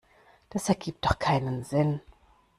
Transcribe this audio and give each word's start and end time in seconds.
Das 0.49 0.67
ergibt 0.67 1.05
doch 1.05 1.19
keinen 1.19 1.63
Sinn. 1.63 2.01